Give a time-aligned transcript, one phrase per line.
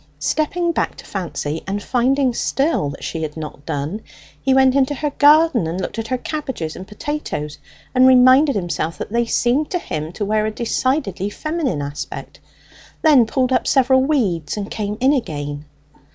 [0.17, 4.01] Stepping back to Fancy, and finding still that she had not done,
[4.41, 7.59] he went into her garden and looked at her cabbages and potatoes,
[7.93, 12.39] and reminded himself that they seemed to him to wear a decidedly feminine aspect;
[13.03, 15.65] then pulled up several weeds, and came in again.